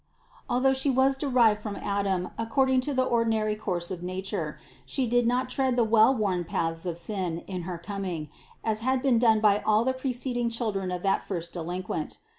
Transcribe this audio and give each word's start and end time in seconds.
''Although 0.49 0.73
She 0.73 0.89
was 0.89 1.15
derived 1.15 1.61
from 1.61 1.75
Adam 1.75 2.29
according 2.35 2.81
to 2.89 2.93
the 2.95 3.03
ordinary 3.03 3.55
course 3.55 3.91
of 3.91 4.01
nature, 4.01 4.57
She 4.83 5.05
did 5.05 5.27
not 5.27 5.47
tread 5.47 5.75
the 5.75 5.83
well 5.83 6.11
worn 6.11 6.43
paths 6.43 6.87
of 6.87 6.97
sin 6.97 7.41
in 7.45 7.61
her 7.69 7.77
coming, 7.77 8.29
as 8.63 8.79
had 8.79 9.03
been 9.03 9.19
done 9.19 9.41
by 9.41 9.59
all 9.59 9.83
the 9.85 9.93
preceding 9.93 10.49
children 10.49 10.89
of 10.89 11.03
that 11.03 11.23
first 11.27 11.53
delinquent. 11.53 12.17